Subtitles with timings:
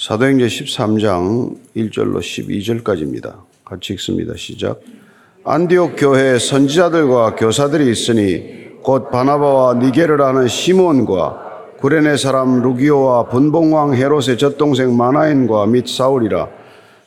[0.00, 3.34] 사도행전 13장 1절로 12절까지입니다.
[3.66, 4.32] 같이 읽습니다.
[4.34, 4.80] 시작.
[5.44, 14.96] 안디옥 교회에 선지자들과 교사들이 있으니 곧 바나바와 니게르라는 시몬과 구레네 사람 루기오와 분봉왕 헤롯의 젖동생
[14.96, 16.48] 마나인과 및 사울이라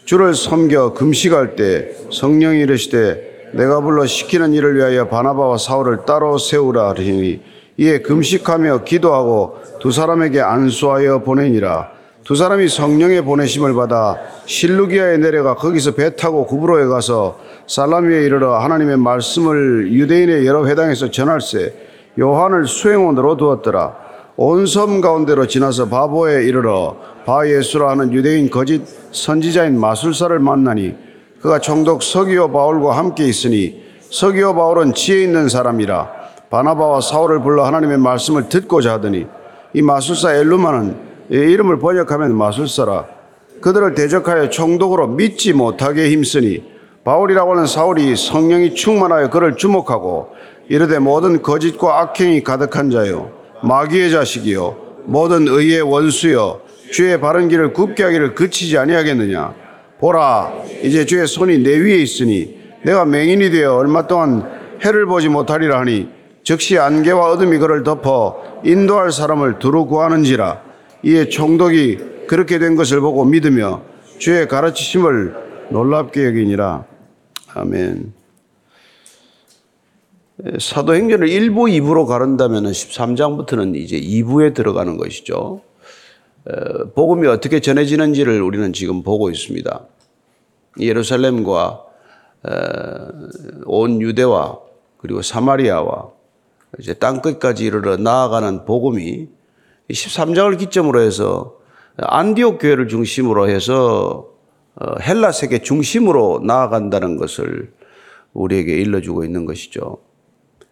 [0.06, 6.90] 주를 섬겨 금식할 때 성령이 이르시되 내가 불러 시키는 일을 위하여 바나바와 사울을 따로 세우라
[6.90, 7.42] 하니
[7.78, 11.93] 이에 금식하며 기도하고 두 사람에게 안수하여 보내니라
[12.24, 17.38] 두 사람이 성령의 보내심을 받아 실루기아에 내려가 거기서 배 타고 구브로에 가서
[17.68, 21.74] 살라미에 이르러 하나님의 말씀을 유대인의 여러 회당에서 전할세
[22.18, 24.04] 요한을 수행원으로 두었더라.
[24.38, 26.96] 온 섬 가운데로 지나서 바보에 이르러
[27.26, 28.82] 바 예수라 하는 유대인 거짓
[29.12, 30.96] 선지자인 마술사를 만나니
[31.42, 36.10] 그가 총독 서기오 바울과 함께 있으니 서기오 바울은 지혜 있는 사람이라
[36.50, 39.28] 바나바와 사울을 불러 하나님의 말씀을 듣고자 하더니
[39.74, 43.08] 이 마술사 엘루마는 이름을 번역하면 마술사라.
[43.62, 46.64] 그들을 대적하여 총독으로 믿지 못하게 힘쓰니
[47.04, 50.30] 바울이라고 하는 사울이 성령이 충만하여 그를 주목하고
[50.68, 53.32] 이르되 모든 거짓과 악행이 가득한 자요
[53.64, 59.54] 마귀의 자식이요 모든 의의 원수여 주의 바른 길을 굽게 하기를 그치지 아니하겠느냐?
[60.00, 60.52] 보라
[60.84, 64.44] 이제 주의 손이 내 위에 있으니 내가 맹인이 되어 얼마 동안
[64.84, 66.10] 해를 보지 못하리라 하니
[66.44, 70.73] 즉시 안개와 어둠이 그를 덮어 인도할 사람을 두루 구하는지라
[71.04, 73.84] 이에 총독이 그렇게 된 것을 보고 믿으며
[74.18, 76.86] 주의 가르치심을 놀랍게 여기니라
[77.56, 78.14] 아멘.
[80.60, 85.62] 사도행전을 1부, 2부로 가른다면 13장부터는 이제 2부에 들어가는 것이죠.
[86.96, 89.88] 복음이 어떻게 전해지는지를 우리는 지금 보고 있습니다.
[90.80, 91.84] 예루살렘과
[93.66, 94.60] 온 유대와
[94.98, 96.10] 그리고 사마리아와
[96.80, 99.28] 이제 땅끝까지 이르러 나아가는 복음이
[99.90, 101.58] 13장을 기점으로 해서
[101.98, 104.30] 안디옥 교회를 중심으로 해서
[104.76, 107.72] 어, 헬라 세계 중심으로 나아간다는 것을
[108.34, 110.00] 우리에게 일러주고 있는 것이죠.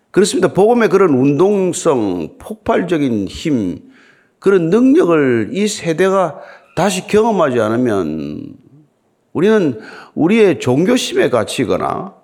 [0.09, 0.53] 그렇습니다.
[0.53, 3.91] 복음의 그런 운동성, 폭발적인 힘,
[4.39, 6.39] 그런 능력을 이 세대가
[6.75, 8.55] 다시 경험하지 않으면
[9.33, 9.79] 우리는
[10.15, 12.15] 우리의 종교심에 갇히거나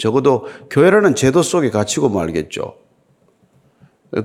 [0.00, 2.85] 적어도 교회라는 제도 속에 갇히고 말겠죠.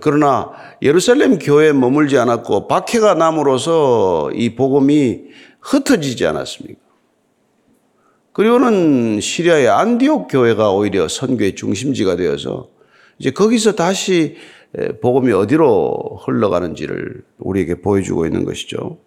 [0.01, 5.21] 그러나 예루살렘 교회에 머물지 않았고 박해가 남으로써 이 복음이
[5.59, 6.79] 흩어지지 않았습니까?
[8.33, 12.69] 그리고는 시리아의 안디옥 교회가 오히려 선교의 중심지가 되어서
[13.19, 14.37] 이제 거기서 다시
[15.01, 18.99] 복음이 어디로 흘러가는지를 우리에게 보여주고 있는 것이죠.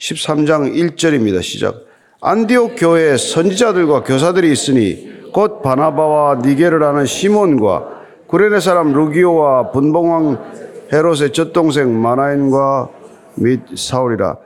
[0.00, 1.42] 13장 1절입니다.
[1.42, 1.86] 시작.
[2.20, 7.99] 안디옥 교회에 선지자들과 교사들이 있으니 곧 바나바와 니게르라는 시몬과
[8.30, 12.88] 구레네 사람 루기오와 분봉왕 헤롯의 젖동생 마나인과
[13.34, 14.36] 및 사울이라.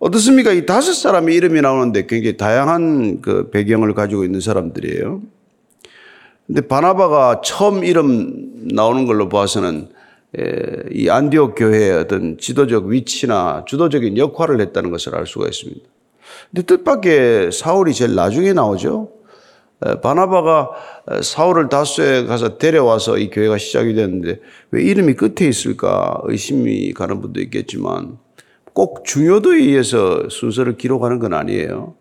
[0.00, 0.50] 어떻습니까?
[0.50, 5.22] 이 다섯 사람의 이름이 나오는데 굉장히 다양한 그 배경을 가지고 있는 사람들이에요.
[6.48, 9.90] 근데 바나바가 처음 이름 나오는 걸로 봐서는
[10.90, 15.82] 이 안디옥 교회의 어떤 지도적 위치나 주도적인 역할을 했다는 것을 알 수가 있습니다.
[16.50, 19.19] 근데 뜻밖의 사울이 제일 나중에 나오죠.
[20.02, 20.70] 바나바가
[21.22, 27.40] 사울을 다수에 가서 데려와서 이 교회가 시작이 됐는데 왜 이름이 끝에 있을까 의심이 가는 분도
[27.40, 28.18] 있겠지만
[28.72, 31.94] 꼭 중요도에 의해서 순서를 기록하는 건 아니에요.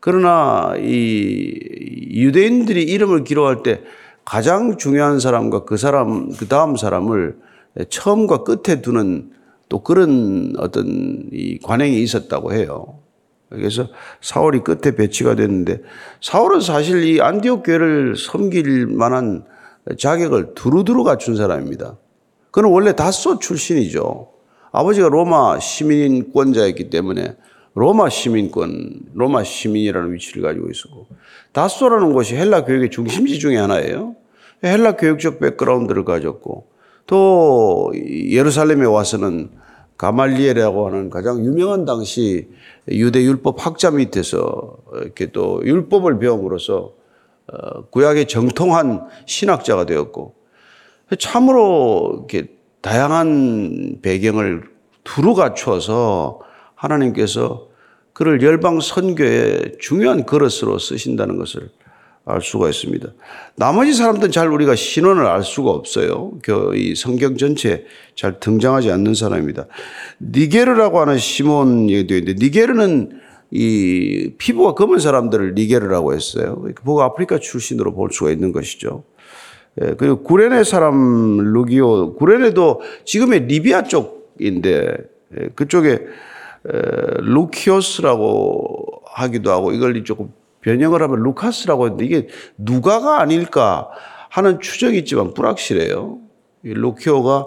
[0.00, 1.58] 그러나 이
[2.12, 3.82] 유대인들이 이름을 기록할 때
[4.24, 7.36] 가장 중요한 사람과 그 사람, 그 다음 사람을
[7.88, 9.30] 처음과 끝에 두는
[9.68, 12.99] 또 그런 어떤 이 관행이 있었다고 해요.
[13.50, 13.88] 그래서
[14.20, 15.82] 사울이 끝에 배치가 됐는데
[16.20, 19.44] 사울은 사실 이 안디옥 교회를 섬길 만한
[19.98, 21.96] 자격을 두루두루 갖춘 사람입니다.
[22.52, 24.28] 그는 원래 다소 출신이죠.
[24.72, 27.36] 아버지가 로마 시민권자였기 때문에
[27.74, 31.06] 로마 시민권, 로마 시민이라는 위치를 가지고 있었고
[31.52, 34.16] 다소라는 곳이 헬라 교육의 중심지 중에 하나예요.
[34.62, 36.68] 헬라 교육적 백그라운드를 가졌고
[37.06, 39.50] 또 예루살렘에 와서는
[40.00, 42.48] 가말리엘이라고 하는 가장 유명한 당시
[42.88, 46.94] 유대 율법 학자 밑에서 이렇게 또 율법을 배움으로써
[47.52, 50.34] 어, 구약의 정통한 신학자가 되었고
[51.18, 52.48] 참으로 이렇게
[52.80, 54.62] 다양한 배경을
[55.04, 56.40] 두루 갖추어서
[56.74, 57.68] 하나님께서
[58.14, 61.68] 그를 열방 선교의 중요한 그릇으로 쓰신다는 것을
[62.30, 63.08] 알 수가 있습니다.
[63.56, 66.32] 나머지 사람들은 잘 우리가 신원을 알 수가 없어요.
[66.74, 67.84] 이 성경 전체에
[68.14, 69.66] 잘 등장하지 않는 사람입니다.
[70.20, 76.64] 니게르라고 하는 시몬 얘기도 있는데 니게르는 이 피부가 검은 사람들을 니게르라고 했어요.
[76.84, 79.04] 보고 아프리카 출신으로 볼 수가 있는 것이죠.
[79.82, 84.96] 예, 그리고 구레네 사람 루기오, 구레네도 지금의 리비아 쪽인데
[85.38, 86.00] 예, 그쪽에
[87.20, 93.88] 루키오스라고 하기도 하고 이걸 조금 변형을 하면 루카스라고 했는데 이게 누가가 아닐까
[94.28, 96.18] 하는 추정이 있지만 불확실해요.
[96.64, 97.46] 이 루키오가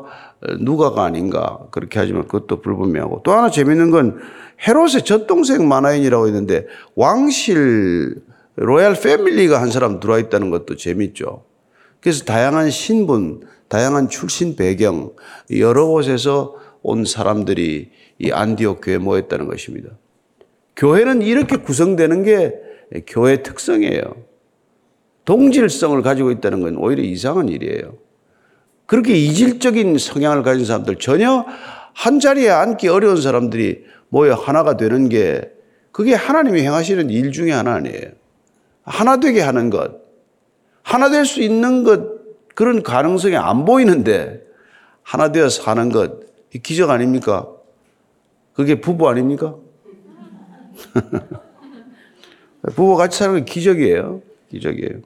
[0.59, 4.19] 누가가 아닌가 그렇게 하지만 그것도 불분명하고 또 하나 재밌는 건
[4.67, 6.65] 헤롯의 젖동생 마나인이라고 있는데
[6.95, 8.21] 왕실
[8.55, 11.43] 로얄 패밀리가 한 사람 들어와 있다는 것도 재밌죠.
[12.01, 15.13] 그래서 다양한 신분, 다양한 출신 배경
[15.57, 19.89] 여러 곳에서 온 사람들이 이 안디옥 교회에 모였다는 것입니다.
[20.75, 22.53] 교회는 이렇게 구성되는 게
[23.07, 24.01] 교회 특성이에요.
[25.25, 27.97] 동질성을 가지고 있다는 건 오히려 이상한 일이에요.
[28.85, 31.45] 그렇게 이질적인 성향을 가진 사람들 전혀
[31.93, 35.49] 한 자리에 앉기 어려운 사람들이 모여 하나가 되는 게
[35.91, 38.11] 그게 하나님이 행하시는 일 중에 하나 아니에요.
[38.83, 40.01] 하나 되게 하는 것.
[40.81, 42.01] 하나 될 수 있는 것,
[42.55, 44.41] 그런 가능성이 안 보이는데
[45.01, 46.19] 하나 되어 사는 것.
[46.61, 47.47] 기적 아닙니까?
[48.53, 49.55] 그게 부부 아닙니까?
[52.71, 54.21] 부부 같이 사는 건 기적이에요.
[54.49, 54.99] 기적이에요.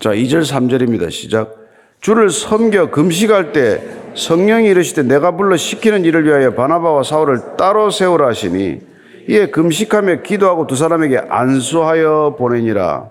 [0.00, 1.10] 자, 2절, 3절입니다.
[1.10, 1.56] 시작.
[2.00, 3.82] 주를 섬겨 금식할 때
[4.14, 8.80] 성령이 이르시되 내가 불러 시키는 일을 위하여 바나바와 사울을 따로 세우라 하시니
[9.28, 13.10] 이에 금식하며 기도하고 두 사람에게 안수하여 보내니라.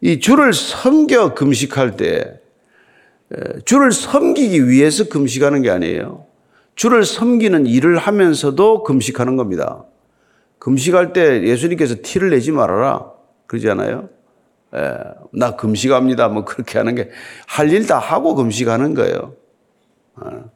[0.00, 2.40] 이 주를 섬겨 금식할 때
[3.64, 6.26] 주를 섬기기 위해서 금식하는 게 아니에요.
[6.74, 9.84] 주를 섬기는 일을 하면서도 금식하는 겁니다.
[10.66, 13.10] 금식할 때 예수님께서 티를 내지 말아라.
[13.48, 14.08] 그러지 않아요?
[14.76, 14.94] 예,
[15.32, 16.28] 나 금식합니다.
[16.28, 17.10] 뭐 그렇게 하는 게
[17.48, 19.34] 할 일 다 하고 금식하는 거예요.
[20.14, 20.50] 어.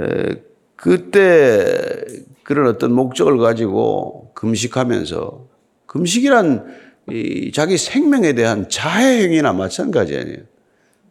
[0.00, 0.42] 에,
[0.76, 2.04] 그때
[2.42, 5.46] 그런 어떤 목적을 가지고 금식하면서
[5.86, 6.74] 금식이란
[7.10, 10.38] 이 자기 생명에 대한 자해 행위나 마찬가지 아니에요.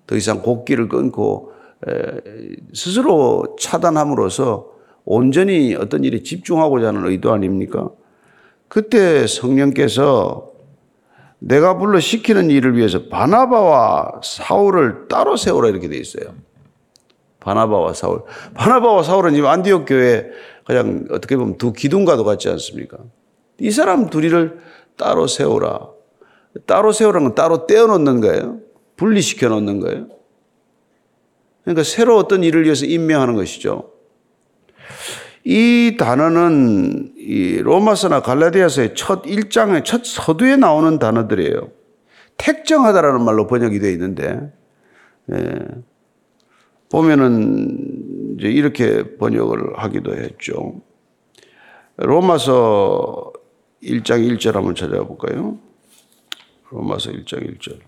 [0.07, 1.51] 더 이상 곡기를 끊고
[1.87, 1.91] 에,
[2.73, 4.75] 스스로 차단함으로써
[5.09, 7.89] 온전히 어떤 일에 집중하고자 하는 의도 아닙니까?
[8.67, 10.51] 그때 성령께서
[11.39, 16.35] 내가 불러 시키는 일을 위해서 바나바와 사울을 따로 세우라 이렇게 돼 있어요.
[17.39, 18.23] 바나바와 사울.
[18.53, 20.29] 바나바와 사울은 지금 안디옥 교회
[20.65, 22.97] 그냥 어떻게 보면 두 기둥과도 같지 않습니까?
[23.61, 24.59] 이 사람 둘이를
[24.97, 25.87] 따로 세우라.
[26.65, 28.59] 따로 세우라는 건 따로 떼어 놓는 거예요.
[28.97, 30.07] 분리시켜 놓는 거예요.
[31.63, 33.96] 그러니까 새로 어떤 일을 위해서 임명하는 것이죠.
[35.43, 41.71] 이 단어는 이 로마서나 갈라디아서의 첫 1장의 첫 서두에 나오는 단어들이에요.
[42.37, 44.51] 택정하다라는 말로 번역이 되어 있는데,
[45.31, 45.59] 예.
[46.89, 50.81] 보면은 이제 이렇게 번역을 하기도 했죠.
[51.97, 53.33] 로마서
[53.83, 55.57] 1장 1절 한번 찾아볼까요?
[56.69, 57.79] 로마서 1장 1절.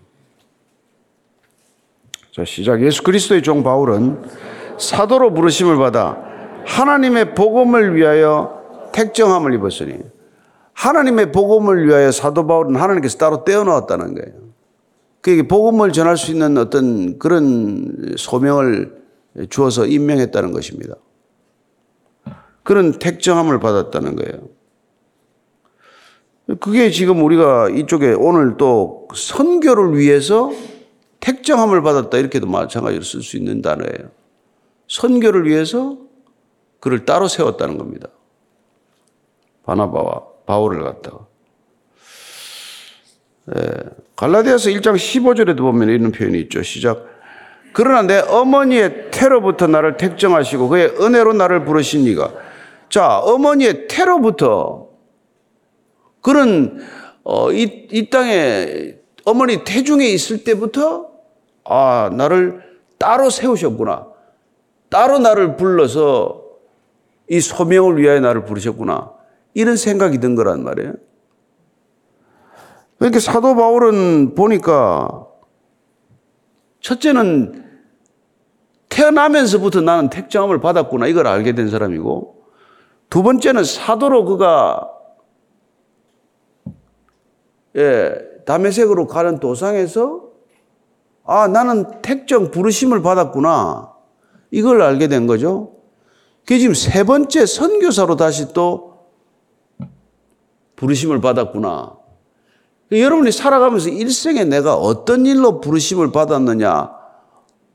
[2.32, 2.82] 자, 시작.
[2.82, 4.22] 예수 그리스도의 종 바울은
[4.78, 6.29] 사도로 부르심을 받아
[6.64, 9.98] 하나님의 복음을 위하여 택정함을 입었으니
[10.72, 14.40] 하나님의 복음을 위하여 사도 바울은 하나님께서 따로 떼어놓았다는 거예요.
[15.20, 18.98] 그게 복음을 전할 수 있는 어떤 그런 소명을
[19.50, 20.94] 주어서 임명했다는 것입니다.
[22.62, 24.48] 그런 택정함을 받았다는 거예요.
[26.58, 30.50] 그게 지금 우리가 이쪽에 오늘 또 선교를 위해서
[31.20, 34.10] 택정함을 받았다 이렇게도 마찬가지로 쓸 수 있는 단어예요.
[34.88, 35.98] 선교를 위해서
[36.80, 38.08] 그를 따로 세웠다는 겁니다.
[39.64, 41.26] 바나바와 바울을 갖다가.
[43.56, 43.62] 예,
[44.16, 46.62] 갈라디아서 1장 15절에도 보면 이런 표현이 있죠.
[46.62, 47.06] 시작.
[47.72, 52.32] 그러나 내 어머니의 테러부터 나를 택정하시고 그의 은혜로 나를 부르신 이가
[52.88, 54.88] 자 어머니의 테러부터
[56.20, 56.80] 그런
[57.22, 58.94] 어, 이, 이 땅에
[59.24, 61.10] 어머니 태중에 있을 때부터
[61.64, 62.62] 아 나를
[62.98, 64.06] 따로 세우셨구나
[64.88, 66.39] 따로 나를 불러서
[67.30, 69.12] 이 소명을 위하여 나를 부르셨구나.
[69.54, 70.94] 이런 생각이 든 거란 말이에요.
[72.98, 75.28] 그러니까 사도 바울은 보니까
[76.80, 77.64] 첫째는
[78.88, 81.06] 태어나면서부터 나는 택정함을 받았구나.
[81.06, 82.42] 이걸 알게 된 사람이고
[83.08, 84.90] 두 번째는 사도로 그가
[87.76, 88.12] 예,
[88.44, 90.30] 담에색으로 가는 도상에서
[91.24, 93.94] 아, 나는 택정 부르심을 받았구나.
[94.50, 95.79] 이걸 알게 된 거죠.
[96.40, 99.06] 그게 지금 세 번째 선교사로 다시 또
[100.76, 101.96] 부르심을 받았구나.
[102.92, 106.90] 여러분이 살아가면서 일생에 내가 어떤 일로 부르심을 받았느냐,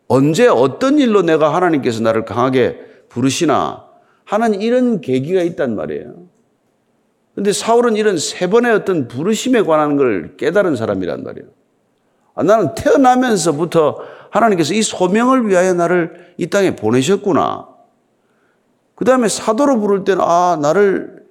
[0.08, 2.80] 언제 어떤 일로 내가 하나님께서 나를 강하게
[3.10, 3.86] 부르시나
[4.26, 6.28] 하는 이런 계기가 있단 말이에요.
[7.34, 11.48] 근데 사울은 이런 세 번의 어떤 부르심에 관한 걸 깨달은 사람이란 말이에요.
[12.34, 17.75] 아, 나는 태어나면서부터 하나님께서 이 소명을 위하여 나를 이 땅에 보내셨구나.
[18.96, 21.26] 그 다음에 사도로 부를 때는 아, 나를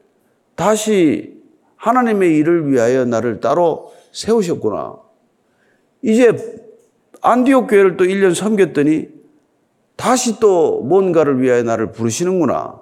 [0.54, 1.42] 다시
[1.76, 4.96] 하나님의 일을 위하여 나를 따로 세우셨구나.
[6.02, 6.36] 이제
[7.22, 9.08] 안디옥 교회를 또 1년 섬겼더니
[9.96, 12.80] 다시 또 뭔가를 위하여 나를 부르시는구나.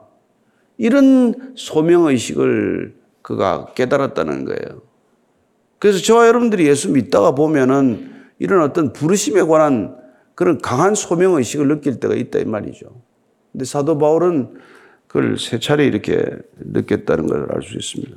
[0.78, 4.82] 이런 소명의식을 그가 깨달았다는 거예요.
[5.78, 9.96] 그래서 저와 여러분들이 예수 믿다가 보면은 이런 어떤 부르심에 관한
[10.34, 12.86] 그런 강한 소명의식을 느낄 때가 있다 이 말이죠.
[13.52, 14.54] 근데 사도 바울은
[15.12, 16.25] 그걸 세 차례 이렇게
[16.57, 18.16] 느꼈다는 걸 알 수 있습니다.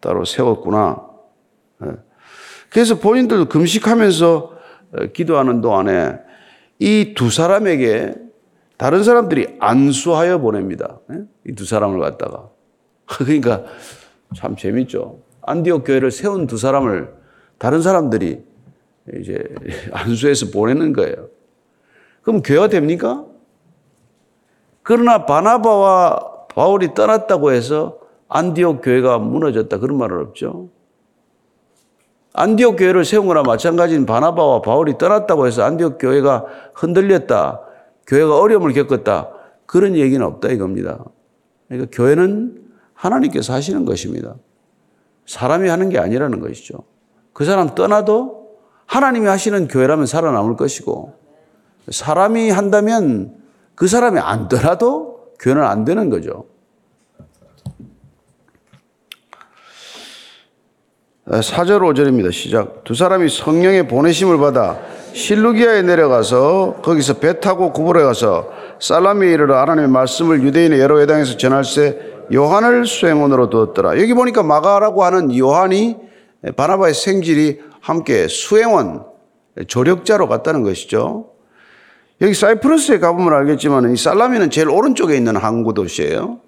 [0.00, 1.00] 따로 세웠구나.
[1.84, 1.90] 예.
[2.68, 4.58] 그래서 본인들도 금식하면서
[4.92, 6.18] 어, 기도하는 동안에
[6.80, 8.14] 이 두 사람에게
[8.76, 10.98] 다른 사람들이 안수하여 보냅니다.
[11.12, 11.22] 예?
[11.48, 12.50] 이두 사람을 갖다가.
[13.06, 13.64] 그러니까
[14.36, 15.22] 참 재밌죠.
[15.42, 17.14] 안디옥 교회를 세운 두 사람을
[17.58, 18.42] 다른 사람들이
[19.20, 19.44] 이제
[19.92, 21.28] 안수해서 보내는 거예요.
[22.22, 23.24] 그럼 교회가 됩니까?
[24.84, 27.98] 그러나 바나바와 바울이 떠났다고 해서
[28.28, 30.68] 안디옥 교회가 무너졌다 그런 말은 없죠.
[32.34, 37.60] 안디옥 교회를 세운 거나 마찬가지인 바나바와 바울이 떠났다고 해서 안디옥 교회가 흔들렸다.
[38.06, 39.30] 교회가 어려움을 겪었다.
[39.66, 41.02] 그런 얘기는 없다 이겁니다.
[41.68, 42.62] 그러니까 교회는
[42.92, 44.34] 하나님께서 하시는 것입니다.
[45.26, 46.84] 사람이 하는 게 아니라는 것이죠.
[47.32, 48.50] 그 사람 떠나도
[48.84, 51.14] 하나님이 하시는 교회라면 살아남을 것이고
[51.90, 53.43] 사람이 한다면
[53.74, 56.46] 그 사람이 안 떠나도 교회는 안 되는 거죠.
[61.26, 62.32] 4절 5절입니다.
[62.32, 62.84] 시작.
[62.84, 64.78] 두 사람이 성령의 보내심을 받아
[65.14, 68.50] 실루기아에 내려가서 거기서 배 타고 구불에 가서
[68.80, 74.00] 살라미에 이르러 하나님의 말씀을 유대인의 여러 회당에서 전할세 요한을 수행원으로 두었더라.
[74.00, 75.96] 여기 보니까 마가라고 하는 요한이
[76.56, 79.04] 바나바의 생질이 함께 수행원,
[79.66, 81.33] 조력자로 갔다는 것이죠.
[82.24, 86.40] 여기 사이프러스에 가보면 알겠지만 이 살라미는 제일 오른쪽에 있는 항구 도시예요.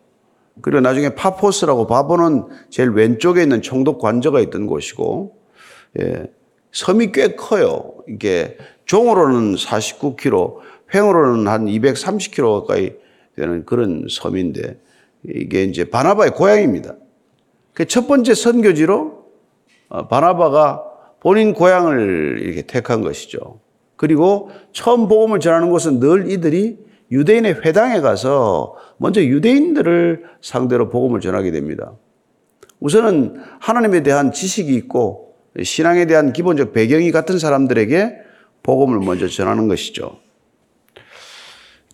[0.62, 5.36] 그리고 나중에 파포스라고 바보는 제일 왼쪽에 있는 총독 관저가 있던 곳이고,
[6.00, 6.30] 예,
[6.72, 7.92] 섬이 꽤 커요.
[8.08, 8.56] 이게
[8.86, 10.60] 종으로는 49km,
[10.94, 12.92] 횡으로는 한 230km 가까이
[13.36, 14.80] 되는 그런 섬인데,
[15.28, 16.94] 이게 이제 바나바의 고향입니다.
[17.74, 19.26] 그 첫 번째 선교지로
[19.90, 20.84] 어, 바나바가
[21.20, 23.60] 본인 고향을 이렇게 택한 것이죠.
[23.96, 26.78] 그리고 처음 복음을 전하는 곳은 늘 이들이
[27.10, 31.92] 유대인의 회당에 가서 먼저 유대인들을 상대로 복음을 전하게 됩니다.
[32.80, 38.12] 우선은 하나님에 대한 지식이 있고 신앙에 대한 기본적 배경이 같은 사람들에게
[38.62, 40.18] 복음을 먼저 전하는 것이죠.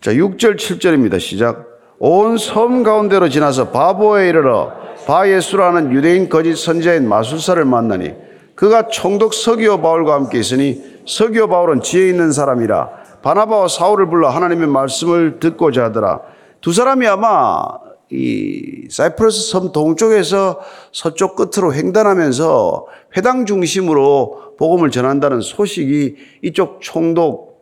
[0.01, 1.19] 자, 6절, 7절입니다.
[1.19, 1.71] 시작.
[1.99, 4.73] 온 섬 가운데로 지나서 바보에 이르러
[5.05, 8.13] 바예수라는 유대인 거짓 선지자인 마술사를 만나니
[8.55, 14.67] 그가 총독 서기오 바울과 함께 있으니 서기오 바울은 지혜 있는 사람이라 바나바와 사울을 불러 하나님의
[14.67, 16.21] 말씀을 듣고자 하더라.
[16.61, 17.63] 두 사람이 아마
[18.11, 20.59] 이 사이프러스 섬 동쪽에서
[20.91, 22.85] 서쪽 끝으로 횡단하면서
[23.17, 27.53] 회당 중심으로 복음을 전한다는 소식이 이쪽 총독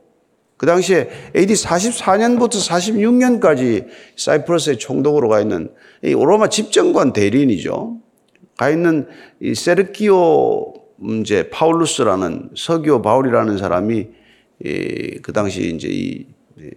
[0.57, 5.71] 그 당시에 AD 44년부터 46년까지 사이프러스의 총독으로 가 있는
[6.03, 7.97] 이 로마 집정관 대리인이죠.
[8.57, 9.07] 가 있는
[9.39, 14.07] 이 세르기오 이제 파울루스라는 서기오 바울이라는 사람이
[15.21, 16.27] 그 당시 이제 이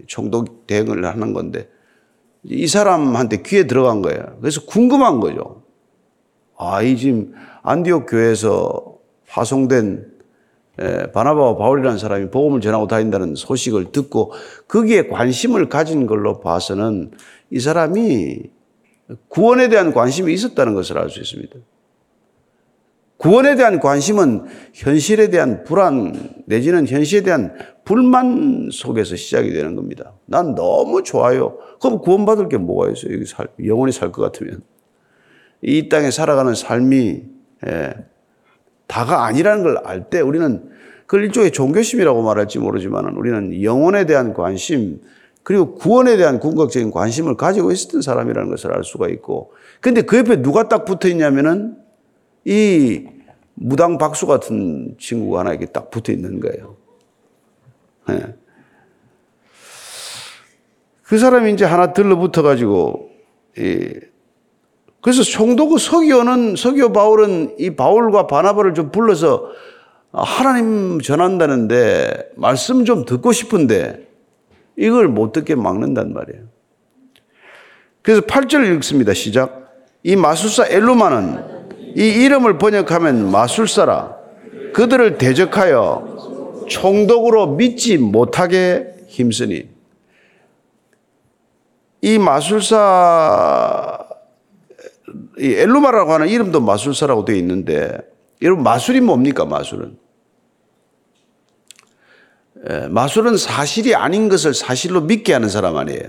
[0.06, 1.68] 총독 대행을 하는 건데
[2.42, 4.38] 이 사람한테 귀에 들어간 거예요.
[4.40, 5.62] 그래서 궁금한 거죠.
[6.56, 10.12] 아, 이 지금 안디옥 교회에서 파송된
[11.12, 14.32] 바나바와 바울이라는 사람이 복음을 전하고 다닌다는 소식을 듣고
[14.68, 17.12] 거기에 관심을 가진 걸로 봐서는
[17.50, 18.42] 이 사람이
[19.28, 21.56] 구원에 대한 관심이 있었다는 것을 알 수 있습니다.
[23.16, 27.54] 구원에 대한 관심은 현실에 대한 불안 내지는 현실에 대한
[27.84, 30.12] 불만 속에서 시작이 되는 겁니다.
[30.26, 31.56] 난 너무 좋아요.
[31.80, 33.14] 그럼 구원받을 게 뭐가 있어요?
[33.14, 34.62] 여기 살, 영원히 살 것 같으면.
[35.62, 37.22] 이 땅에 살아가는 삶이
[37.66, 37.94] 예,
[38.86, 40.68] 다가 아니라는 걸 알 때 우리는
[41.06, 45.00] 그걸 일종의 종교심이라고 말할지 모르지만 우리는 영혼에 대한 관심
[45.42, 50.42] 그리고 구원에 대한 궁극적인 관심을 가지고 있었던 사람이라는 것을 알 수가 있고 근데 그 옆에
[50.42, 51.76] 누가 딱 붙어 있냐면은
[52.44, 53.06] 이
[53.54, 56.76] 무당 박수 같은 친구가 하나 이렇게 딱 붙어 있는 거예요.
[58.08, 58.34] 네.
[61.02, 63.10] 그 사람이 이제 하나 들러붙어 가지고
[65.00, 69.50] 그래서 총독의 서기오는 서기오 바울은 이 바울과 바나바를 좀 불러서
[70.12, 74.08] 하나님 전한다는데 말씀 좀 듣고 싶은데
[74.76, 76.44] 이걸 못 듣게 막는단 말이에요.
[78.02, 79.14] 그래서 8절 읽습니다.
[79.14, 79.72] 시작.
[80.02, 81.53] 이 마술사 엘루마는
[81.96, 84.16] 이 이름을 번역하면 마술사라
[84.72, 89.68] 그들을 대적하여 총독으로 믿지 못하게 힘쓰니
[92.02, 93.98] 이 마술사
[95.38, 97.98] 이 엘루마라고 하는 이름도 마술사라고 되어 있는데
[98.42, 99.96] 여러분 마술이 뭡니까 마술은?
[102.70, 106.08] 예, 마술은 사실이 아닌 것을 사실로 믿게 하는 사람 아니에요.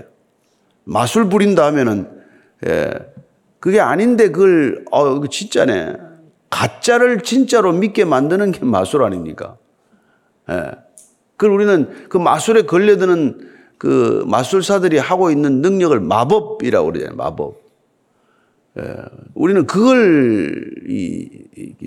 [0.84, 2.10] 마술 부린다 하면은
[2.66, 2.90] 예,
[3.60, 5.96] 그게 아닌데 그걸 어 이거 진짜네.
[6.50, 9.56] 가짜를 진짜로 믿게 만드는 게 마술 아닙니까?
[10.50, 10.70] 예.
[11.36, 17.16] 그걸 우리는 그 마술에 걸려드는 그 마술사들이 하고 있는 능력을 마법이라고 그러잖아요.
[17.16, 17.60] 마법.
[18.78, 18.96] 예.
[19.34, 21.28] 우리는 그걸 이,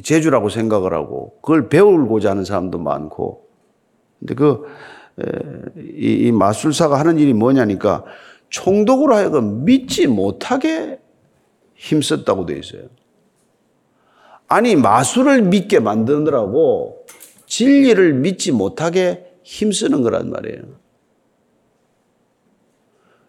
[0.03, 3.47] 제주라고 생각을 하고 그걸 배우고자 하는 사람도 많고
[4.19, 4.65] 근데 그,
[5.77, 8.03] 이, 이 마술사가 하는 일이 뭐냐니까
[8.49, 10.99] 총독으로 하여금 믿지 못하게
[11.79, 12.83] 힘썼다고 되어 있어요.
[14.47, 17.05] 아니, 마술을 믿게 만드느라고
[17.45, 20.61] 진리를 믿지 못하게 힘쓰는 거란 말이에요.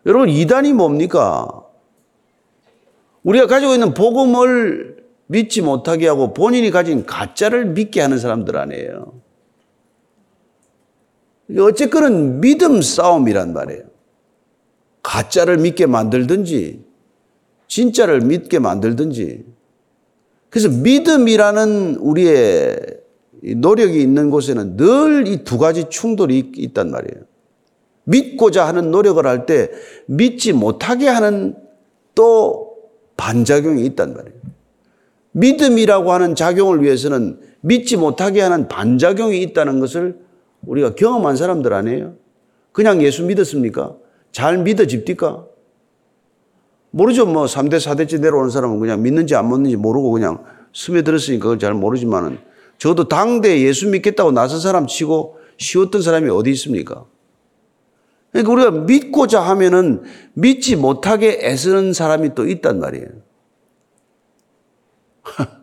[0.07, 1.65] 여러분, 이단이 뭡니까?
[3.23, 9.21] 우리가 가지고 있는 복음을 믿지 못하게 하고 본인이 가진 가짜를 믿게 하는 사람들 아니에요.
[11.59, 13.85] 어쨌거는 믿음 싸움이란 말이에요.
[15.03, 16.90] 가짜를 믿게 만들든지,
[17.71, 19.45] 진짜를 믿게 만들든지.
[20.51, 22.77] 그래서 믿음이라는 우리의
[23.57, 27.25] 노력이 있는 곳에는 늘 이 두 가지 충돌이 있단 말이에요.
[28.05, 29.71] 믿고자 하는 노력을 할 때
[30.07, 31.55] 믿지 못하게 하는
[32.17, 32.75] 또
[33.17, 34.41] 반작용이 있단 말이에요.
[35.33, 40.19] 믿음이라고 하는 작용을 위해서는 믿지 못하게 하는 반작용이 있다는 것을
[40.67, 42.15] 우리가 경험한 사람들 아니에요?
[42.73, 43.95] 그냥 예수 믿었습니까?
[44.33, 45.47] 잘 믿어집니까?
[46.91, 47.27] 모르죠.
[47.27, 50.45] 뭐 3대, 4대째 내려오는 사람은 그냥 믿는지 안 믿는지 모르고 그냥
[50.75, 52.39] 스며들었으니까 그걸 잘 모르지만은
[52.79, 57.05] 저도 당대 예수 믿겠다고 나선 사람 치고 쉬웠던 사람이 어디 있습니까?
[58.33, 63.07] 그러니까 우리가 믿고자 하면은 믿지 못하게 애쓰는 사람이 또 있단 말이에요.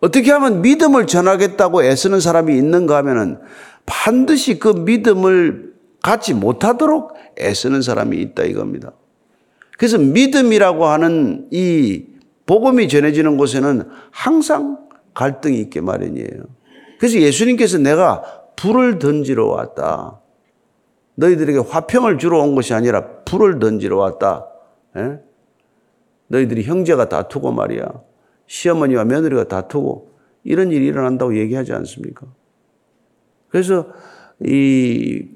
[0.00, 3.38] 어떻게 하면 믿음을 전하겠다고 애쓰는 사람이 있는가 하면은
[3.86, 8.92] 반드시 그 믿음을 갖지 못하도록 애쓰는 사람이 있다 이겁니다.
[9.76, 12.06] 그래서 믿음이라고 하는 이
[12.46, 16.44] 복음이 전해지는 곳에는 항상 갈등이 있게 마련이에요.
[16.98, 18.22] 그래서 예수님께서 내가
[18.56, 20.20] 불을 던지러 왔다.
[21.16, 24.46] 너희들에게 화평을 주러 온 것이 아니라 불을 던지러 왔다.
[24.96, 25.00] 에?
[25.00, 25.18] 예?
[26.28, 27.86] 너희들이 형제가 다투고 말이야.
[28.46, 32.26] 시어머니와 며느리가 다투고 이런 일이 일어난다고 얘기하지 않습니까?
[33.48, 33.88] 그래서
[34.44, 35.28] 이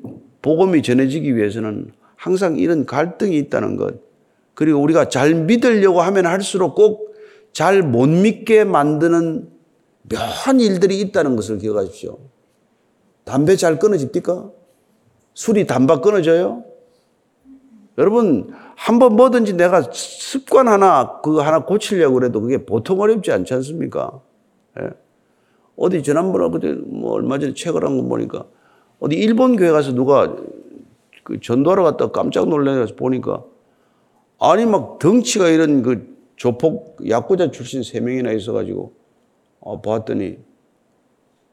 [0.42, 4.10] 복음이 전해지기 위해서는 항상 이런 갈등이 있다는 것.
[4.54, 7.10] 그리고 우리가 잘 믿으려고 하면 할수록 꼭
[7.52, 9.50] 잘 못 믿게 만드는
[10.08, 12.18] 묘한 일들이 있다는 것을 기억하십시오.
[13.24, 14.50] 담배 잘 끊어집니까?
[15.34, 16.64] 술이 단박 끊어져요?
[17.98, 24.20] 여러분, 한번 뭐든지 내가 습관 하나, 그거 하나 고치려고 그래도 그게 보통 어렵지 않지 않습니까?
[24.80, 24.90] 예.
[25.76, 28.44] 어디 지난번에 그때 뭐 얼마 전에 책을 한 거 보니까
[29.00, 30.36] 어디 일본 교회 가서 누가
[31.24, 33.44] 그 전도하러 갔다 깜짝 놀라서 보니까
[34.40, 38.92] 아니 막 덩치가 이런 그 조폭 야구자 출신 세 명이나 있어가지고
[39.61, 40.38] 어, 봤더니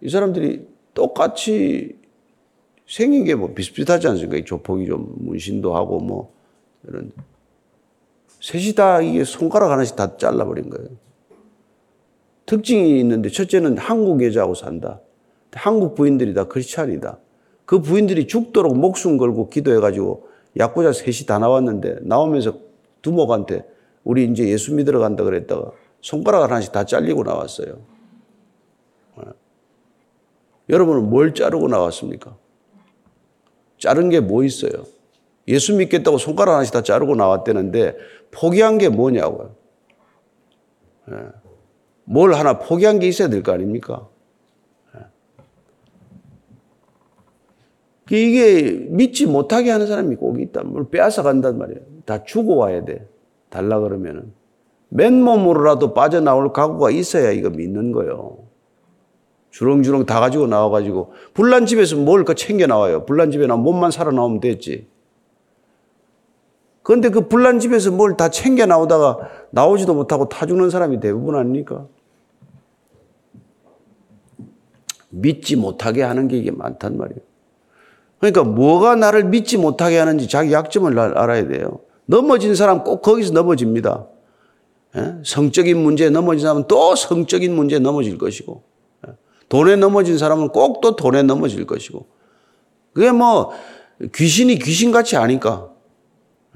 [0.01, 1.97] 이 사람들이 똑같이
[2.87, 4.43] 생긴 게 뭐 비슷비슷하지 않습니까?
[4.45, 6.33] 조폭이 좀 문신도 하고 뭐
[6.87, 7.11] 이런
[8.39, 10.87] 셋이 다 이게 손가락 하나씩 다 잘라버린 거예요.
[12.45, 15.01] 특징이 있는데 첫째는 한국 여자하고 산다.
[15.51, 17.19] 한국 부인들이 다 크리스찬이다.
[17.65, 22.66] 그 부인들이 죽도록 목숨 걸고 기도해가지고 약고자 셋이 다 나왔는데 나오면서
[23.01, 23.65] 두목한테
[24.03, 27.79] 우리 이제 예수 믿으러 간다 그랬다가 손가락 하나씩 다 잘리고 나왔어요.
[29.15, 29.21] 어.
[30.69, 32.37] 여러분은 뭘 자르고 나왔습니까?
[33.77, 34.71] 자른 게 뭐 있어요?
[35.47, 37.95] 예수 믿겠다고 손가락 하나씩 다 자르고 나왔다는데
[38.31, 39.55] 포기한 게 뭐냐고요.
[41.11, 41.15] 예.
[42.03, 44.07] 뭘 하나 포기한 게 있어야 될 거 아닙니까?
[48.09, 50.63] 이게 믿지 못하게 하는 사람이 꼭 있다.
[50.63, 51.81] 뭘 빼앗아 간단 말이에요.
[52.05, 53.07] 다 주고 와야 돼.
[53.49, 54.31] 달라 그러면은.
[54.89, 58.37] 맨몸으로라도 빠져나올 각오가 있어야 이거 믿는 거예요.
[59.51, 63.05] 주렁주렁 다 가지고 나와가지고 불난 집에서 뭘 챙겨 나와요.
[63.05, 64.87] 불난 집에 나 몸만 살아나오면 됐지.
[66.83, 69.17] 그런데 그 불난 집에서 뭘 다 챙겨 나오다가
[69.51, 71.85] 나오지도 못하고 타 죽는 사람이 대부분 아닙니까?
[75.09, 77.26] 믿지 못하게 하는 게 이게 많단 말이에요.
[78.19, 81.79] 그러니까 뭐가 나를 믿지 못하게 하는지 자기 약점을 알아야 돼요.
[82.05, 84.07] 넘어진 사람 꼭 거기서 넘어집니다.
[84.95, 85.15] 예?
[85.23, 88.63] 성적인 문제에 넘어진 사람은 또 성적인 문제에 넘어질 것이고,
[89.07, 89.11] 예?
[89.49, 92.07] 돈에 넘어진 사람은 꼭 또 돈에 넘어질 것이고,
[92.93, 93.51] 그게 뭐
[94.13, 95.69] 귀신이 귀신같이 아니까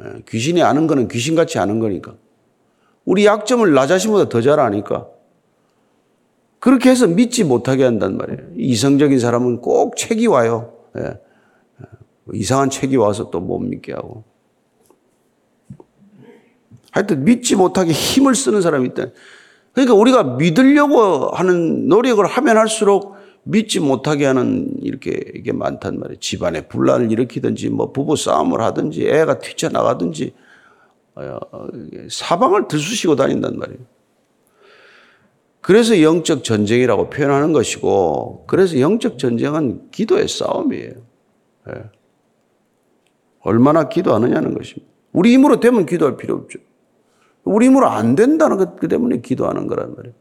[0.01, 2.15] 예, 귀신이 아는 거는 귀신같이 아는 거니까.
[3.05, 5.07] 우리 약점을 나 자신보다 더 잘 아니까.
[6.59, 8.39] 그렇게 해서 믿지 못하게 한단 말이에요.
[8.55, 10.73] 이성적인 사람은 꼭 책이 와요.
[12.27, 12.31] 예.
[12.33, 12.39] 예.
[12.39, 14.23] 이상한 책이 와서 또 못 믿게 하고.
[16.91, 19.05] 하여튼 믿지 못하게 힘을 쓰는 사람이 있다.
[19.73, 26.19] 그러니까 우리가 믿으려고 하는 노력을 하면 할수록 믿지 못하게 하는 이렇게 이게 많단 말이에요.
[26.19, 30.33] 집안에 분란을 일으키든지 뭐 부부 싸움을 하든지 애가 튀쳐나가든지
[31.15, 31.39] 어,
[32.09, 33.79] 사방을 들쑤시고 다닌단 말이에요.
[35.61, 40.93] 그래서 영적 전쟁이라고 표현하는 것이고 그래서 영적 전쟁은 기도의 싸움이에요.
[43.43, 43.49] 네.
[43.49, 44.91] 얼마나 기도하느냐는 것입니다.
[45.11, 46.59] 우리 힘으로 되면 기도할 필요 없죠.
[47.43, 50.15] 우리 힘으로 안 된다는 것 때문에 기도하는 거란 말이에요.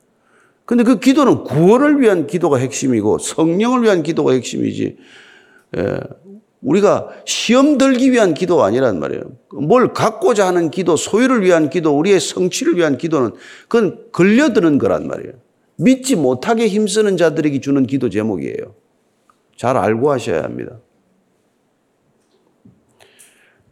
[0.65, 4.97] 근데 그 기도는 구원을 위한 기도가 핵심이고 성령을 위한 기도가 핵심이지.
[5.77, 6.01] 예.
[6.63, 9.23] 우리가 시험 들기 위한 기도가 아니란 말이에요.
[9.55, 13.33] 뭘 갖고자 하는 기도, 소유를 위한 기도, 우리의 성취를 위한 기도는
[13.69, 15.33] 그건 걸려드는 거란 말이에요.
[15.77, 18.75] 믿지 못하게 힘쓰는 자들에게 주는 기도 제목이에요.
[19.57, 20.79] 잘 알고 하셔야 합니다.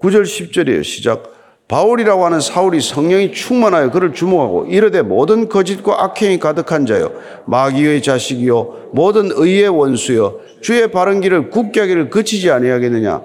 [0.01, 0.85] 9절 10절이에요.
[0.85, 1.39] 시작.
[1.69, 7.13] 바울이라고 하는 사울이 성령이 충만하여 그를 주목하고 이르되 모든 거짓과 악행이 가득한 자요
[7.45, 13.23] 마귀의 자식이요 모든 의의 원수요 주의 바른 길을 굳게 하기를 그치지 아니하겠느냐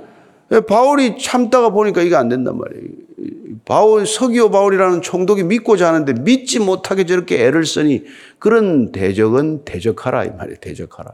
[0.67, 2.83] 바울이 참다가 보니까 이게 안 된단 말이에요
[3.63, 8.03] 바울 서기오 바울이라는 총독이 믿고자 하는데 믿지 못하게 저렇게 애를 쓰니
[8.39, 11.13] 그런 대적은 대적하라 이 말이에요 대적하라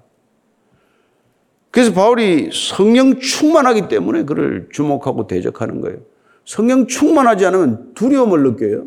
[1.71, 5.97] 그래서 바울이 성령 충만하기 때문에 그를 주목하고 대적하는 거예요
[6.45, 8.85] 성령 충만하지 않으면 두려움을 느껴요.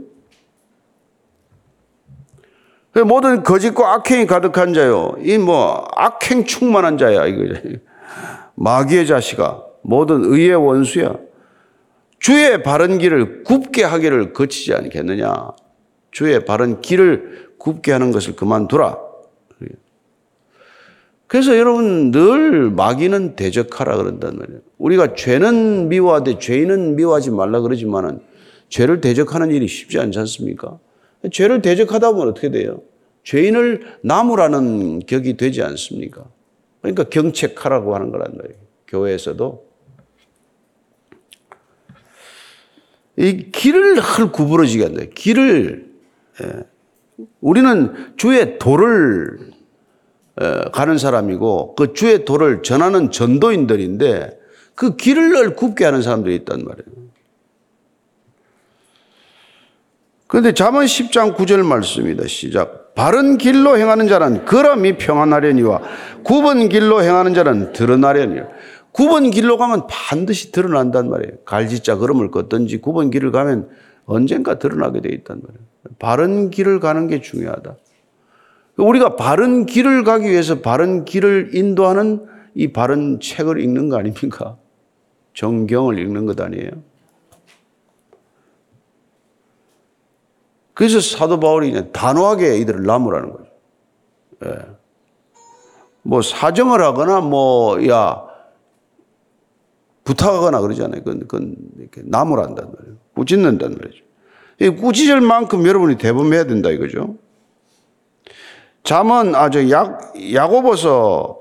[3.07, 5.15] 모든 거짓과 악행이 가득한 자요.
[5.21, 7.55] 이 뭐 악행 충만한 자야 이거.
[8.57, 11.15] 마귀의 자식아, 모든 의의 원수야.
[12.19, 15.53] 주의 바른 길을 굽게 하기를 거치지 않겠느냐.
[16.11, 18.99] 주의 바른 길을 굽게 하는 것을 그만두라.
[21.33, 24.61] 그래서 여러분 늘 마귀는 대적하라 그런단 말이에요.
[24.77, 28.21] 우리가 죄는 미워하되 죄인은 미워하지 말라 그러지만은
[28.69, 30.79] 죄를 대적하는 일이 쉽지 않지 않습니까?
[31.33, 32.83] 죄를 대적하다 보면 어떻게 돼요?
[33.25, 36.27] 죄인을 나무라는 격이 되지 않습니까?
[36.83, 38.59] 그러니까 경책하라고 하는 거란 말이에요.
[38.89, 39.67] 교회에서도.
[43.17, 45.05] 이 길을 헐 구부러지게 한다.
[45.15, 45.93] 길을,
[46.43, 47.27] 예.
[47.41, 49.52] 우리는 주의 도를
[50.73, 54.39] 가는 사람이고 그 주의 도를 전하는 전도인들인데
[54.75, 57.03] 그 길을 늘 굽게 하는 사람들이 있단 말이에요.
[60.27, 62.27] 그런데 잠언 10장 9절 말씀입니다.
[62.27, 62.95] 시작.
[62.95, 65.83] 바른 길로 행하는 자는 그럼이 평안하려니와
[66.25, 68.49] 굽은 길로 행하는 자는 드러나려니와
[68.93, 71.39] 굽은 길로 가면 반드시 드러난단 말이에요.
[71.45, 73.71] 갈지자 걸음을 걷든지 굽은 길을 가면
[74.05, 75.67] 언젠가 드러나게 돼 있단 말이에요.
[75.99, 77.77] 바른 길을 가는 게 중요하다.
[78.77, 84.57] 우리가 바른 길을 가기 위해서 바른 길을 인도하는 이 바른 책을 읽는 거 아닙니까?
[85.35, 86.71] 정경을 읽는 것 아니에요?
[90.75, 93.51] 그래서 사도 바울이 단호하게 이들을 나무라는 거죠.
[94.47, 94.59] 예.
[96.03, 98.25] 뭐 사정을 하거나 뭐, 야,
[100.05, 101.03] 부탁하거나 그러잖아요.
[101.05, 102.97] 그건, 그건 이렇게 나무란단 말이에요.
[103.15, 104.05] 꾸짖는단 말이죠.
[104.61, 107.17] 이 꾸짖을 만큼 여러분이 대범해야 된다 이거죠.
[108.85, 111.39] 잠언 아저 약 야고보서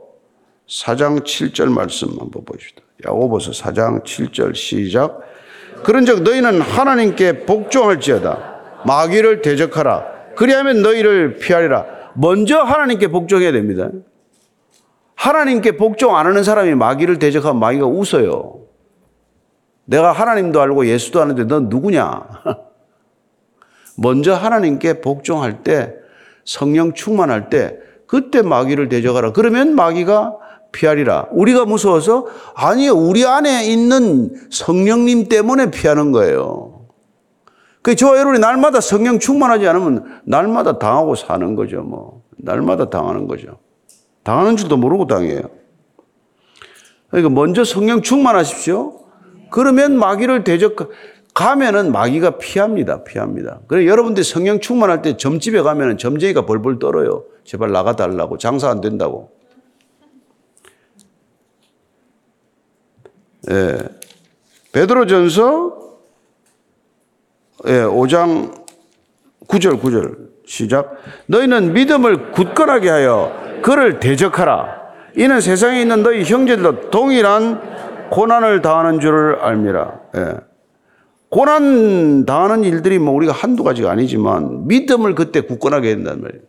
[0.67, 2.81] 4장 7절 말씀 한번 보십시다.
[3.05, 5.19] 야고보서 4장 7절 시작.
[5.83, 10.05] 그런즉 너희는 하나님께 복종할지어다 마귀를 대적하라.
[10.35, 11.85] 그리하면 너희를 피하리라.
[12.13, 13.89] 먼저 하나님께 복종해야 됩니다.
[15.15, 18.59] 하나님께 복종 안 하는 사람이 마귀를 대적하면 마귀가 웃어요.
[19.85, 22.23] 내가 하나님도 알고 예수도 아는데 넌 누구냐?
[23.97, 26.00] 먼저 하나님께 복종할 때
[26.45, 27.77] 성령 충만할 때
[28.07, 29.31] 그때 마귀를 대적하라.
[29.31, 30.35] 그러면 마귀가
[30.71, 31.27] 피하리라.
[31.31, 32.93] 우리가 무서워서 아니요.
[32.93, 36.87] 우리 안에 있는 성령님 때문에 피하는 거예요.
[37.81, 41.81] 그 저와 여러분이 날마다 성령 충만하지 않으면 날마다 당하고 사는 거죠.
[41.81, 43.59] 뭐 날마다 당하는 거죠.
[44.23, 45.41] 당하는 줄도 모르고 당해요.
[47.09, 48.99] 그러니까 먼저 성령 충만하십시오.
[49.49, 50.75] 그러면 마귀를 대적
[51.33, 53.03] 가면은 마귀가 피합니다.
[53.03, 53.59] 피합니다.
[53.67, 57.23] 그래 여러분들이 성령 충만할 때 점집에 가면은 점쟁이가 벌벌 떨어요.
[57.45, 59.31] 제발 나가 달라고 장사 안 된다고.
[63.49, 63.77] 예.
[64.73, 65.81] 베드로전서
[67.67, 68.65] 예, 5장
[69.47, 70.95] 9절 9절 시작.
[71.27, 73.31] 너희는 믿음을 굳건하게 하여
[73.63, 74.81] 그를 대적하라.
[75.15, 79.99] 이는 세상에 있는 너희 형제들도 동일한 고난을 당하는 줄을 알미라.
[80.17, 80.50] 예.
[81.31, 86.43] 고난 당하는 일들이 뭐 우리가 한두 가지가 아니지만 믿음을 그때 굳건하게 해야 된단 말이에요.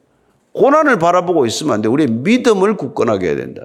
[0.55, 1.89] 고난을 바라보고 있으면 안 돼.
[1.89, 3.63] 우리의 믿음을 굳건하게 해야 된다.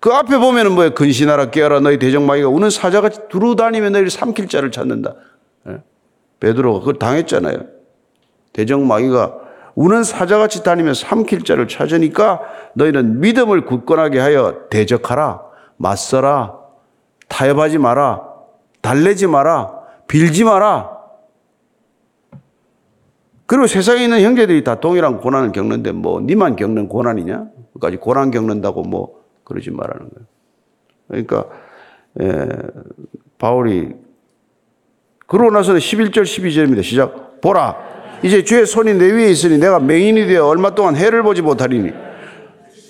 [0.00, 4.70] 그 앞에 보면은 뭐야 근신하라 깨어라 너희 대적마귀가 우는 사자같이 두루 다니며 너희를 삼킬 자를
[4.70, 5.14] 찾는다.
[5.68, 5.78] 예?
[6.38, 7.60] 베드로가 그걸 당했잖아요.
[8.52, 9.38] 대적마귀가
[9.74, 12.42] 우는 사자같이 다니며 삼킬 자를 찾으니까
[12.74, 15.40] 너희는 믿음을 굳건하게 하여 대적하라
[15.78, 16.58] 맞서라
[17.28, 18.20] 타협하지 마라
[18.82, 20.94] 달래지 마라 빌지 마라
[23.46, 27.46] 그리고 세상에 있는 형제들이 다 동일한 고난을 겪는데 뭐 니만 겪는 고난이냐?
[27.80, 30.26] 까지 고난 겪는다고 뭐 그러지 말라는 거예요.
[31.08, 31.44] 그러니까
[32.20, 32.48] 에,
[33.38, 33.94] 바울이
[35.26, 36.82] 그러고 나서는 11절 12절입니다.
[36.82, 37.40] 시작.
[37.40, 37.76] 보라.
[38.22, 41.92] 이제 주의 손이 내 위에 있으니 내가 맹인이 되어 얼마 동안 해를 보지 못하리니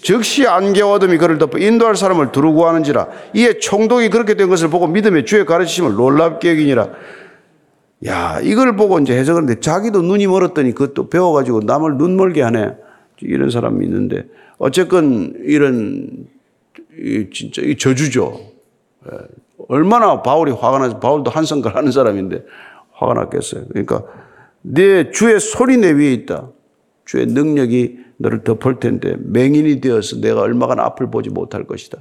[0.04, 4.86] 즉시 안개와 어둠이 그를 덮어 인도할 사람을 두루고 하는지라 이에 총독이 그렇게 된 것을 보고
[4.86, 6.90] 믿음에 주의 가르치심을 놀랍게 여기니라.
[8.06, 12.76] 야 이걸 보고 이제 해석하는데 자기도 눈이 멀었더니 그것도 배워가지고 남을 눈 멀게 하네.
[13.22, 14.26] 이런 사람이 있는데
[14.58, 16.26] 어쨌건 이런
[16.98, 18.38] 이 진짜 이 저주죠.
[19.10, 19.18] 예.
[19.68, 22.44] 얼마나 바울이 화가 나서 바울도 한성갈 하는 사람인데
[22.92, 23.64] 화가 났겠어요.
[23.68, 24.02] 그러니까
[24.60, 26.50] 내 주의 소리 내 위에 있다.
[27.06, 31.98] 주의 능력이 너를 덮을 텐데 맹인이 되어서 내가 얼마간 앞을 보지 못할 것이다.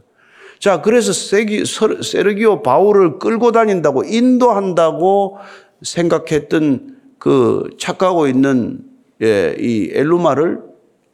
[0.60, 5.38] 자, 그래서 세기, 세르기오 바울을 끌고 다닌다고 인도한다고
[5.82, 8.80] 생각했던 그 착각하고 있는
[9.22, 10.62] 예, 이 엘루마를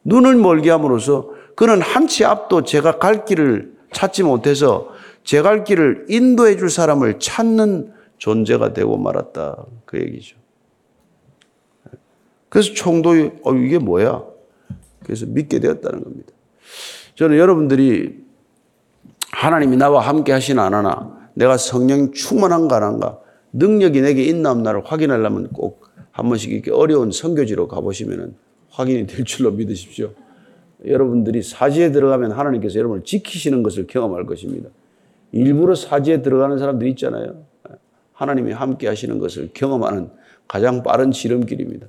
[0.04, 4.88] 눈을 멀게 함으로써 그는 한치 앞도 제가 갈 길을 찾지 못해서
[5.24, 9.64] 제 갈 길을 인도해 줄 사람을 찾는 존재가 되고 말았다.
[9.84, 10.36] 그 얘기죠.
[12.48, 14.22] 그래서 총독이 어, 이게 뭐야?
[15.10, 16.32] 그래서 믿게 되었다는 겁니다.
[17.14, 18.24] 저는 여러분들이
[19.32, 23.20] 하나님이 나와 함께 하시나 안 하나, 내가 성령 충만한가 안 한가,
[23.52, 28.34] 능력이 내게 있나 없나를 확인하려면 꼭 한 번씩 이렇게 어려운 선교지로 가보시면
[28.70, 30.12] 확인이 될 줄로 믿으십시오.
[30.86, 34.68] 여러분들이 사지에 들어가면 하나님께서 여러분을 지키시는 것을 경험할 것입니다.
[35.32, 37.44] 일부러 사지에 들어가는 사람들이 있잖아요.
[38.12, 40.10] 하나님이 함께 하시는 것을 경험하는
[40.48, 41.86] 가장 빠른 지름길입니다.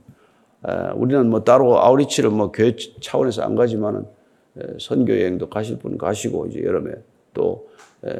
[0.95, 4.05] 우리는 뭐 따로 아우리치를 뭐 교회 차원에서 안 가지만은
[4.79, 6.91] 선교 여행도 가실 분 가시고 이제 여름에
[7.33, 7.65] 또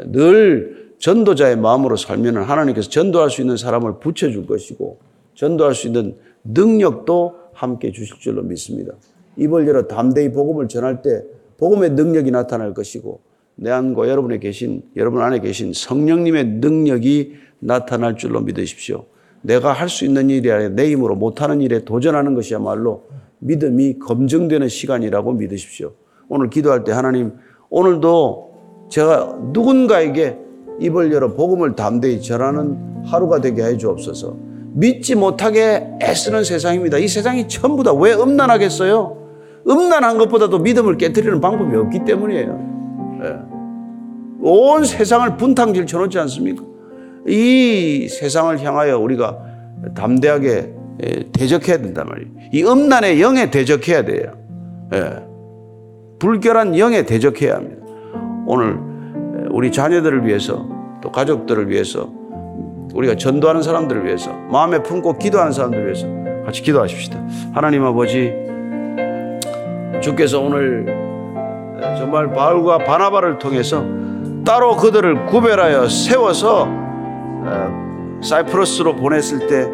[0.06, 5.00] 늘 전도자의 마음으로 살면 하나님께서 전도할 수 있는 사람을 붙여줄 것이고
[5.34, 8.94] 전도할 수 있는 능력도 함께 주실 줄로 믿습니다.
[9.38, 11.24] 입을 열어 담대히 복음을 전할 때
[11.58, 13.20] 복음의 능력이 나타날 것이고
[13.56, 19.06] 내 안과 여러분에 계신 여러분 안에 계신 성령님의 능력이 나타날 줄로 믿으십시오.
[19.42, 23.04] 내가 할 수 있는 일이 아니라 내 힘으로 못하는 일에 도전하는 것이야말로
[23.40, 25.94] 믿음이 검증되는 시간이라고 믿으십시오.
[26.30, 27.34] 오늘 기도할 때 하나님,
[27.70, 30.38] 오늘도 제가 누군가에게
[30.80, 34.36] 입을 열어 복음을 담대히 전하는 하루가 되게 해 주옵소서.
[34.74, 36.98] 믿지 못하게 애쓰는 세상입니다.
[36.98, 39.18] 이 세상이 전부 다 왜 음란하겠어요?
[39.68, 43.18] 음란한 것보다도 믿음을 깨뜨리는 방법이 없기 때문이에요.
[43.22, 43.36] 네.
[44.42, 46.64] 온 세상을 분탕질 쳐놓지 않습니까?
[47.28, 49.38] 이 세상을 향하여 우리가
[49.96, 50.74] 담대하게
[51.34, 52.30] 대적해야 된단 말이에요.
[52.52, 54.34] 이 음란의 영에 대적해야 돼요.
[54.94, 55.32] 예.
[56.20, 57.86] 불결한 영에 대적해야 합니다.
[58.46, 58.78] 오늘
[59.50, 60.68] 우리 자녀들을 위해서
[61.02, 62.10] 또 가족들을 위해서
[62.94, 66.08] 우리가 전도하는 사람들을 위해서 마음에 품고 기도하는 사람들을 위해서
[66.46, 67.20] 같이 기도하십시다.
[67.54, 68.34] 하나님 아버지
[70.02, 70.86] 주께서 오늘
[71.98, 73.84] 정말 바울과 바나바를 통해서
[74.46, 76.91] 따로 그들을 구별하여 세워서 어,
[78.22, 79.68] 사이프러스로 보냈을 때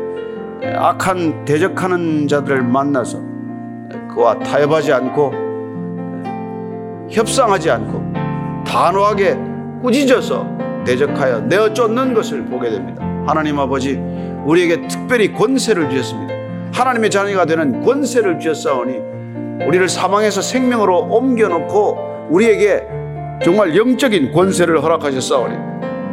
[0.76, 3.22] 악한 대적하는 자들을 만나서
[4.14, 5.48] 그와 타협하지 않고
[7.10, 8.14] 협상하지 않고
[8.66, 9.38] 단호하게
[9.82, 10.48] 꾸짖어서
[10.86, 13.04] 대적하여 내어 쫓는 것을 보게 됩니다.
[13.28, 14.00] 하나님 아버지
[14.46, 16.34] 우리에게 특별히 권세를 주셨습니다.
[16.74, 22.88] 하나님의 자녀가 되는 권세를 주셨사오니 우리를 사망에서 생명으로 옮겨놓고 우리에게
[23.44, 25.56] 정말 영적인 권세를 허락하셨사오니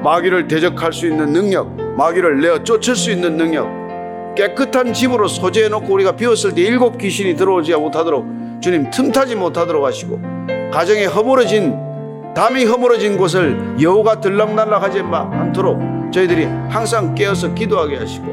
[0.04, 3.66] 마귀를 대적할 수 있는 능력, 마귀를 내어 쫓을 수 있는 능력,
[4.36, 8.26] 깨끗한 집으로 소재해 놓고 우리가 비웠을 때 일곱 귀신이 들어오지 못하도록
[8.60, 10.20] 주님 틈타지 못하도록 하시고
[10.70, 11.74] 가정에 허물어진
[12.34, 18.26] 담이 허물어진 곳을 여우가 들락날락하지 않도록 저희들이 항상 깨어서 기도하게 하시고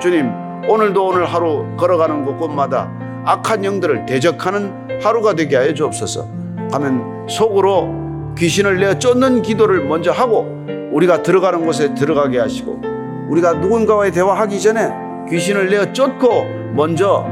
[0.00, 0.32] 주님
[0.68, 2.90] 오늘도 오늘 하루 걸어가는 곳곳마다
[3.24, 6.26] 악한 영들을 대적하는 하루가 되게 하여 주옵소서.
[6.72, 10.56] 하면 속으로 귀신을 내어 쫓는 기도를 먼저 하고
[10.96, 12.80] 우리가 들어가는 곳에 들어가게 하시고
[13.28, 14.90] 우리가 누군가와의 대화하기 전에
[15.28, 17.26] 귀신을 내어 쫓고 먼저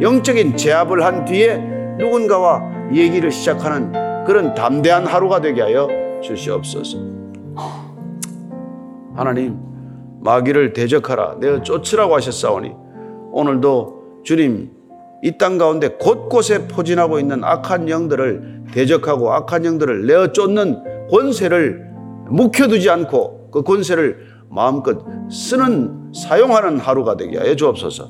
[0.00, 1.56] 영적인 제압을 한 뒤에
[1.98, 3.92] 누군가와 얘기를 시작하는
[4.26, 5.88] 그런 담대한 하루가 되게 하여
[6.22, 6.98] 주시옵소서.
[9.14, 9.58] 하나님,
[10.20, 12.72] 마귀를 대적하라 내어 쫓으라고 하셨사오니
[13.32, 14.70] 오늘도 주님
[15.22, 21.95] 이 땅 가운데 곳곳에 포진하고 있는 악한 영들을 대적하고 악한 영들을 내어 쫓는 권세를
[22.28, 28.08] 묵혀두지 않고 그 권세를 마음껏 쓰는 사용하는 하루가 되게 하여 주옵소서.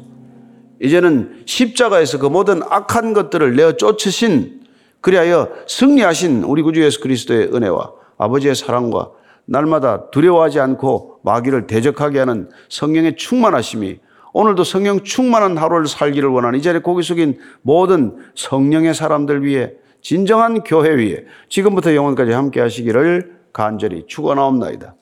[0.83, 4.61] 이제는 십자가에서 그 모든 악한 것들을 내어 쫓으신
[5.00, 9.11] 그리하여 승리하신 우리 구주 예수 그리스도의 은혜와 아버지의 사랑과
[9.46, 14.00] 날마다 두려워하지 않고 마귀를 대적하게 하는 성령의 충만하심이
[14.33, 20.62] 오늘도 성령 충만한 하루를 살기를 원하는 이 자리에 고개 숙인 모든 성령의 사람들 위해 진정한
[20.62, 24.94] 교회 위에 지금부터 영원까지 함께 하시기를 간절히 축원하옵나이다.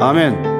[0.00, 0.51] 아멘.